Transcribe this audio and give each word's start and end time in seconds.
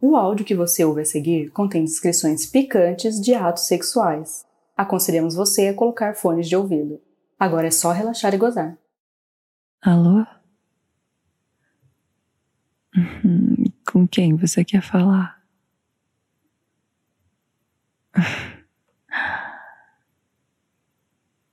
O 0.00 0.16
áudio 0.16 0.46
que 0.46 0.54
você 0.54 0.84
ouve 0.86 1.02
a 1.02 1.04
seguir 1.04 1.50
contém 1.50 1.84
descrições 1.84 2.46
picantes 2.46 3.20
de 3.20 3.34
atos 3.34 3.66
sexuais. 3.66 4.46
Aconselhamos 4.74 5.34
você 5.34 5.68
a 5.68 5.74
colocar 5.74 6.14
fones 6.14 6.48
de 6.48 6.56
ouvido. 6.56 6.98
Agora 7.38 7.66
é 7.66 7.70
só 7.70 7.92
relaxar 7.92 8.32
e 8.32 8.38
gozar. 8.38 8.78
Alô? 9.82 10.24
Uhum, 12.96 13.64
Com 13.92 14.08
quem 14.08 14.34
você 14.34 14.64
quer 14.64 14.80
falar? 14.80 15.35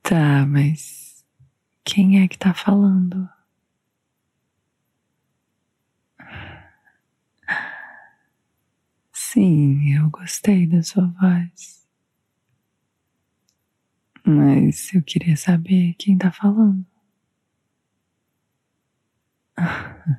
Tá, 0.02 0.46
mas 0.46 1.26
quem 1.86 2.24
é 2.24 2.28
que 2.28 2.38
tá 2.38 2.54
falando? 2.54 3.30
Sim, 9.12 9.96
eu 9.96 10.10
gostei 10.10 10.68
da 10.68 10.84
sua 10.84 11.08
voz. 11.20 11.88
Mas 14.26 14.94
eu 14.94 15.02
queria 15.02 15.36
saber 15.38 15.94
quem 15.98 16.18
tá 16.18 16.32
falando. 16.32 16.86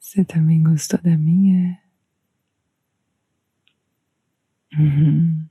Você 0.00 0.24
também 0.24 0.62
gostou 0.62 1.00
da 1.00 1.16
minha? 1.16 1.78
Uhum. 4.78 5.48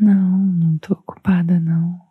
Não, 0.00 0.38
não 0.38 0.78
tô 0.78 0.94
ocupada 0.94 1.60
não. 1.60 2.08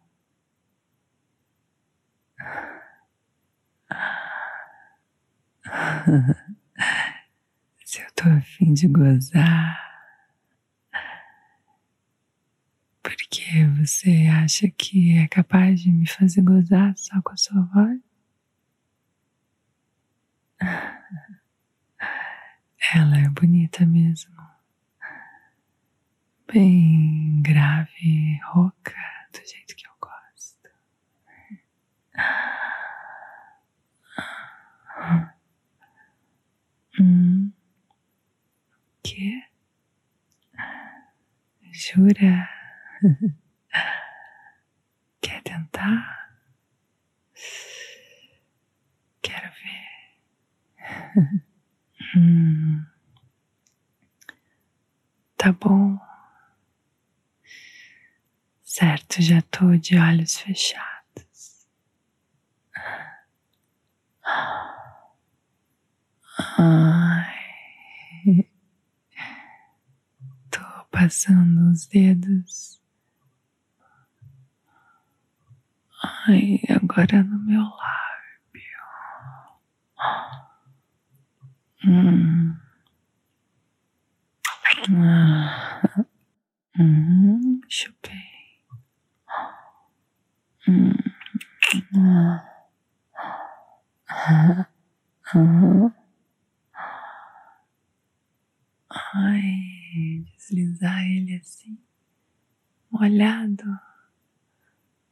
Se 7.84 8.00
eu 8.02 8.08
tô 8.14 8.30
afim 8.30 8.74
de 8.74 8.88
gozar. 8.88 9.76
Porque 13.02 13.66
você 13.80 14.28
acha 14.32 14.70
que 14.70 15.18
é 15.18 15.28
capaz 15.28 15.82
de 15.82 15.92
me 15.92 16.08
fazer 16.08 16.42
gozar 16.44 16.94
só 16.96 17.20
com 17.24 17.32
a 17.34 17.38
sua 17.38 17.62
voz? 17.74 18.00
Ela 22.94 23.18
é 23.20 23.30
bonita 23.30 23.86
mesmo. 23.86 24.37
Bem 26.52 27.42
grave, 27.42 28.40
rouca, 28.54 28.94
do 29.34 29.40
jeito 29.40 29.76
que 29.76 29.86
eu 29.86 29.92
gosto. 30.00 30.70
Hum. 37.00 37.52
Que? 39.04 39.44
Jura? 41.72 42.50
Quer 45.22 45.42
tentar? 45.44 46.30
Quero 49.22 49.52
ver. 49.52 49.88
Hum. 52.16 52.86
Tá 55.36 55.52
bom. 55.52 56.07
Certo, 58.80 59.24
já 59.24 59.42
tô 59.42 59.76
de 59.76 59.98
olhos 59.98 60.38
fechados. 60.38 61.66
Ai. 66.60 67.26
Tô 70.52 70.86
passando 70.92 71.72
os 71.72 71.88
dedos. 71.88 72.80
Ai, 76.28 76.60
agora 76.70 77.24
no 77.24 77.40
meu 77.40 77.64
lábio. 77.64 78.80
Hum. 81.84 82.56
Ah. 84.96 86.06
Hum, 86.78 87.60
chupei. 87.68 88.37
Ai, 99.14 100.24
deslizar 100.36 101.04
ele 101.06 101.36
assim, 101.36 101.78
molhado 102.92 103.64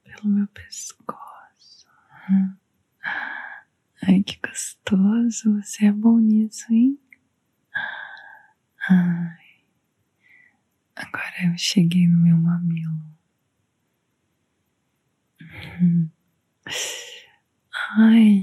pelo 0.03 0.29
meu 0.29 0.47
pescoço. 0.47 1.87
Ai, 4.03 4.23
que 4.23 4.39
gostoso, 4.47 5.61
você 5.61 5.85
é 5.85 5.91
bom 5.91 6.17
nisso, 6.19 6.71
hein? 6.73 6.99
Ai, 8.89 9.63
agora 10.95 11.45
eu 11.51 11.57
cheguei 11.57 12.07
no 12.07 12.17
meu 12.17 12.37
mamilo. 12.37 12.93
Hum. 15.81 16.09
Ai, 17.97 18.41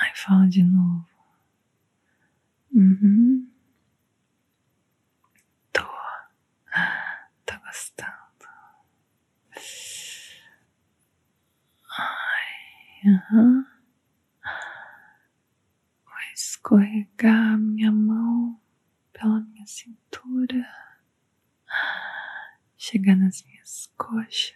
ai, 0.00 0.12
fala 0.14 0.48
de 0.48 0.62
novo. 0.62 1.06
Uhum. 2.72 3.48
Tô, 5.72 5.82
tô 7.46 7.54
gostando. 7.66 8.14
Ai, 11.98 13.10
aham. 13.12 13.64
Vou 16.04 16.14
escorregar 16.34 17.56
minha 17.58 17.92
mão 17.92 18.60
pela 19.12 19.40
minha 19.40 19.66
cintura, 19.66 20.66
chegar 22.76 23.14
nas 23.16 23.42
minhas 23.44 23.86
coxas. 23.96 24.54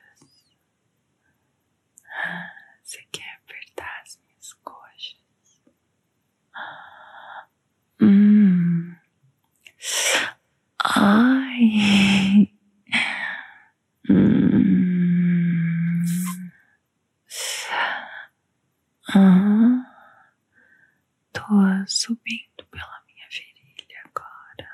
Você 2.82 3.02
quer 3.12 3.36
apertar 3.36 4.02
as 4.02 4.18
minhas 4.26 4.52
coxas? 4.64 5.18
Hum. 8.00 8.96
Ai. 10.84 12.52
Hum. 14.08 14.88
Ah. 19.14 19.84
Tô 21.32 21.42
subindo 21.86 22.64
pela 22.70 23.02
minha 23.06 23.26
virilha 23.30 24.02
agora. 24.04 24.68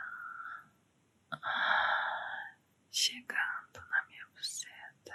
Chegando 2.97 3.81
na 3.91 4.07
minha 4.07 4.25
buceta. 4.37 5.15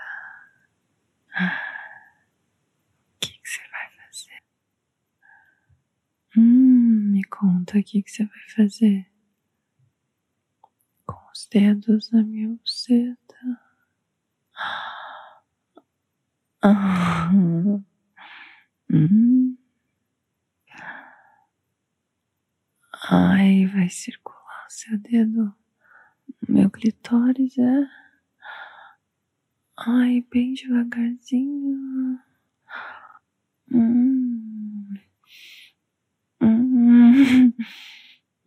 O 3.15 3.19
que 3.21 3.31
que 3.39 3.49
você 3.49 3.61
vai 3.69 3.89
fazer? 3.91 4.43
Hum, 6.35 7.11
me 7.13 7.23
conta 7.23 7.79
o 7.79 7.83
que 7.83 8.03
que 8.03 8.11
você 8.11 8.25
vai 8.25 8.49
fazer. 8.49 9.09
Com 11.05 11.31
os 11.31 11.47
dedos 11.49 12.11
na 12.11 12.21
minha 12.21 12.49
buceta. 12.49 13.61
Ah. 16.61 17.71
Hum. 18.91 19.57
Ai, 23.09 23.67
vai 23.67 23.87
circular 23.89 24.65
o 24.67 24.69
seu 24.69 24.97
dedo 24.97 25.55
meu 26.49 26.69
clitóris, 26.69 27.57
é? 27.57 27.87
Ai, 29.77 30.25
bem 30.31 30.53
devagarzinho. 30.53 32.19
Hum. 33.71 34.93
Hum. 36.41 37.53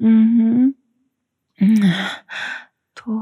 Uhum. 0.01 0.75
Tô. 2.95 3.21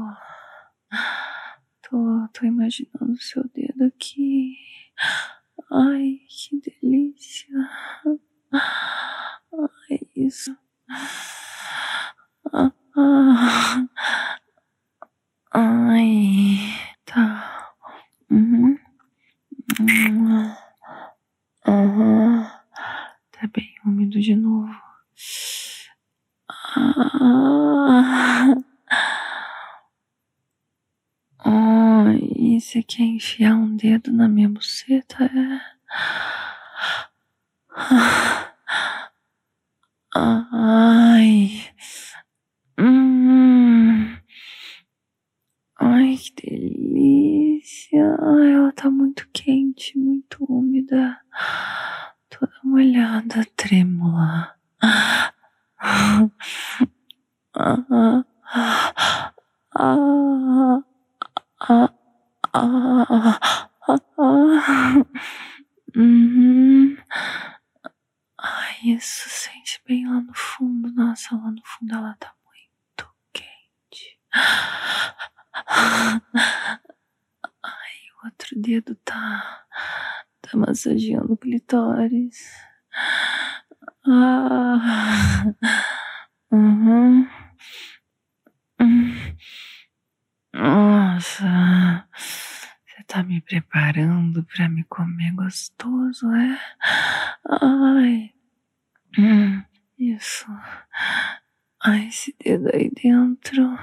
Tô, 1.83 2.27
tô 2.33 2.45
imaginando 2.45 3.13
o 3.13 3.21
seu 3.21 3.43
dedo 3.53 3.85
aqui. 3.85 4.57
Ai, 5.71 6.19
que 6.27 6.59
delícia. 6.59 7.47
Ai, 8.51 9.99
isso. 10.15 10.57
Ah, 12.53 12.71
Ah, 12.93 13.87
Ai, 15.93 16.57
tá. 17.03 17.73
Uhum. 18.29 18.79
Uhum. 21.67 22.45
Tá 23.31 23.47
bem 23.53 23.75
úmido 23.85 24.21
de 24.21 24.33
novo. 24.33 24.73
Ah. 26.77 28.55
Ah, 31.39 32.13
e 32.37 32.61
você 32.61 32.81
quer 32.83 33.03
enfiar 33.03 33.55
um 33.55 33.75
dedo 33.75 34.13
na 34.13 34.29
minha 34.29 34.47
buceta? 34.47 35.25
É. 35.25 35.71
Ai. 40.15 41.71
Hum. 42.77 43.10
Que 46.35 46.47
delícia. 46.47 48.15
Ai, 48.19 48.53
ela 48.53 48.71
tá 48.73 48.89
muito 48.89 49.27
quente, 49.33 49.97
muito 49.97 50.45
úmida. 50.49 51.19
Toda 52.29 52.53
molhada, 52.63 53.45
trêmula. 53.55 54.55
Ah, 55.83 56.29
ah, 57.55 58.23
ah. 62.53 63.03
Ai, 68.37 68.75
isso 68.83 69.29
sente 69.29 69.81
bem 69.87 70.07
lá 70.07 70.21
no 70.21 70.33
fundo. 70.33 70.91
Nossa, 70.93 71.35
lá 71.35 71.51
no 71.51 71.61
fundo 71.65 71.93
ela 71.95 72.15
tá 72.19 72.33
muito 72.45 73.07
quente. 73.33 74.19
Ai, 77.63 77.95
o 78.21 78.25
outro 78.25 78.59
dedo 78.71 78.95
tá, 79.03 79.65
tá 80.41 80.57
massageando 80.57 81.33
o 81.33 81.37
clitóris. 81.37 82.39
Ah, 84.05 85.53
uhum. 86.51 87.27
Nossa, 90.53 92.07
você 92.15 93.03
tá 93.07 93.23
me 93.23 93.41
preparando 93.41 94.43
pra 94.45 94.69
me 94.69 94.83
comer 94.85 95.33
gostoso, 95.33 96.31
é? 96.33 96.59
Ai, 97.49 98.33
hum, 99.17 99.63
isso. 99.99 100.45
Ai, 101.83 102.07
esse 102.07 102.33
dedo 102.43 102.69
aí 102.73 102.89
dentro. 102.89 103.77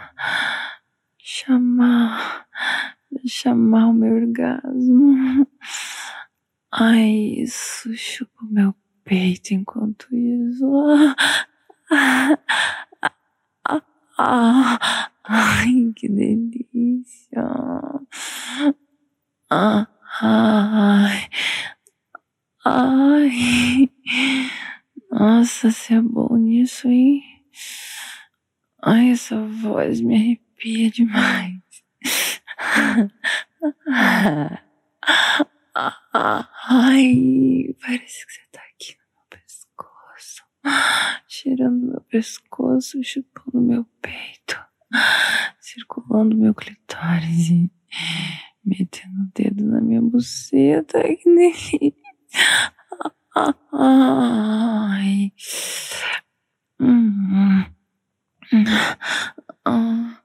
Chamar, 1.18 2.46
chamar 3.26 3.88
o 3.88 3.92
meu 3.92 4.14
orgasmo. 4.14 5.46
Ai, 6.72 7.10
isso, 7.38 7.94
chupa 7.96 8.44
o 8.44 8.52
meu 8.52 8.74
peito 9.04 9.54
enquanto 9.54 10.06
isso. 10.14 10.70
Ai, 14.18 15.92
que 15.96 16.08
delícia. 16.08 17.42
Ai, 19.50 19.86
ai. 22.64 23.90
Nossa, 25.10 25.70
você 25.70 25.94
é 25.94 26.02
bom 26.02 26.36
nisso, 26.36 26.88
hein? 26.88 27.22
Ai, 28.82 29.10
essa 29.10 29.40
voz 29.40 30.00
me 30.00 30.14
arrepia 30.14 30.90
demais. 30.90 31.67
Ai, 36.70 37.74
parece 37.80 38.26
que 38.26 38.32
você 38.32 38.40
tá 38.52 38.60
aqui 38.74 38.96
no 38.96 39.04
meu 39.14 39.24
pescoço, 39.30 40.42
cheirando 41.28 41.86
meu 41.86 42.00
pescoço, 42.02 43.02
chupando 43.04 43.60
meu 43.60 43.84
peito, 44.02 44.58
circulando 45.60 46.36
meu 46.36 46.54
clitóris 46.54 47.50
e 47.50 47.70
metendo 48.64 49.22
o 49.22 49.30
dedo 49.34 49.64
na 49.64 49.80
minha 49.80 50.02
buceta. 50.02 51.02
Que 51.02 51.24
delícia. 51.24 51.90
Ai. 53.72 55.32
Hum. 56.80 57.64
Ah. 59.64 60.22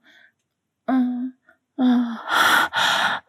Ah. 0.88 1.30
Ah. 1.78 3.24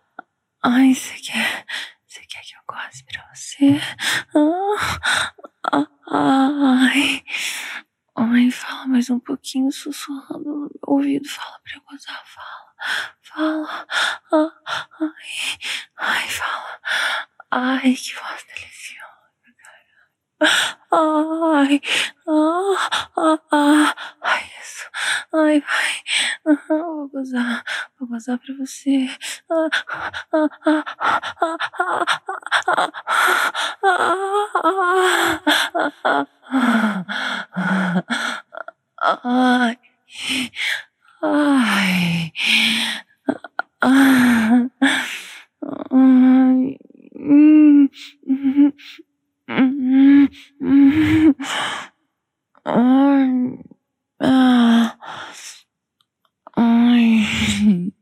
Ai, 0.62 0.94
você 0.94 1.14
quer. 1.20 1.66
Você 2.06 2.20
quer 2.26 2.42
que 2.42 2.54
eu 2.54 2.60
goste 2.66 3.04
pra 3.04 3.30
você? 3.72 3.81
Ah, 5.72 5.88
ai. 6.11 7.22
Ai, 8.16 8.50
fala 8.50 8.87
mais 8.87 9.11
um 9.11 9.19
pouquinho, 9.19 9.72
sussurrando 9.72 10.44
no 10.44 10.61
meu 10.61 10.70
ouvido. 10.87 11.28
Fala 11.28 11.58
pra 11.64 11.75
eu 11.76 11.82
gozar, 11.82 12.22
fala. 12.26 12.75
Fala. 13.22 13.87
Ah, 14.32 14.52
ai, 15.00 15.58
ai, 15.99 16.28
fala. 16.28 16.81
Ai, 17.50 17.94
que 17.94 18.14
voz 18.14 18.44
deliciosa. 18.49 18.73
Ai, 20.92 21.81
ah, 22.28 22.76
ah, 23.16 23.38
ah. 23.52 23.94
Ai, 24.22 24.42
isso. 24.60 24.86
Ai, 25.32 25.60
vai. 25.60 26.56
vou 26.69 27.08
gozar. 27.08 27.64
Vou 27.98 28.08
gozar 28.08 28.38
pra 28.38 28.54
você. 28.58 29.08
Ai. 39.22 39.78
Ai. 41.22 42.32
Ai. 43.82 44.70
Hum. 47.16 47.88
Hum. 49.48 50.28
Hum. 50.60 51.34
Ai. 52.64 53.58
Ah. 54.20 54.96
Ai. 56.56 57.93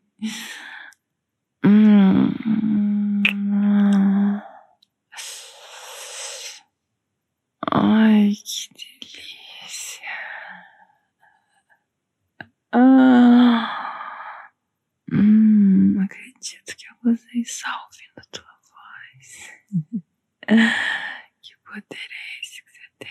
Hum. 1.64 2.32
Ai, 7.72 8.32
que 8.44 8.68
delícia. 9.00 10.12
Ah. 12.72 14.50
Hum, 15.12 16.00
acredito 16.02 16.74
que 16.76 16.86
eu 16.86 16.94
gostei 17.02 17.44
só 17.44 17.68
ouvindo 17.86 18.26
tua 18.30 18.44
voz. 18.70 19.50
Que 21.42 21.54
poder 21.64 21.84
é 21.90 22.40
esse 22.40 22.62
que 22.62 22.70
você 22.70 22.88
tem? 22.98 23.10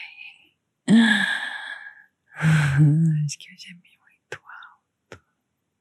Acho 3.25 3.37
que 3.37 3.49
eu 3.51 3.57
gemi 3.57 3.97
muito 3.99 4.41
alto. 4.43 5.21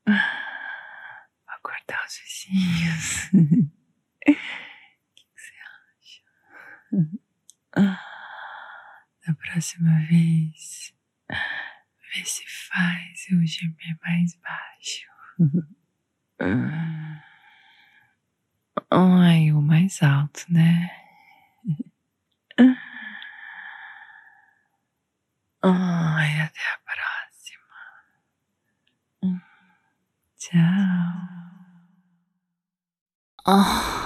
Vou 0.06 1.54
acordar 1.56 2.04
os 2.06 2.18
vizinhos. 2.18 3.30
O 3.32 5.14
que 5.14 5.26
você 5.34 5.54
acha? 7.76 8.00
Da 9.26 9.34
próxima 9.34 9.94
vez, 10.06 10.92
vê 12.12 12.24
se 12.24 12.44
faz 12.68 13.26
eu 13.30 13.44
gemer 13.46 13.96
mais 14.02 14.34
baixo. 14.36 15.06
Ai, 18.90 19.52
o 19.52 19.60
mais 19.60 20.02
alto, 20.02 20.44
né? 20.48 20.90
Ai, 25.62 26.40
até 26.40 26.60
a 26.60 26.78
próxima. 26.84 27.76
Tchau. 30.38 31.30
Oh. 33.46 34.00